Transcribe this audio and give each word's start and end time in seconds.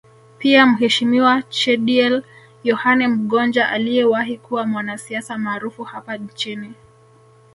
Pia 0.39 0.65
Mheshimiwa 0.65 1.41
Chediel 1.49 2.23
Yohane 2.63 3.07
Mgonja 3.07 3.69
aliyewahi 3.69 4.37
kuwa 4.37 4.65
mwanasiasa 4.67 5.37
maarufu 5.37 5.83
hapa 5.83 6.17
nchini 6.17 6.73